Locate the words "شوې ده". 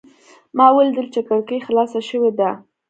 2.09-2.51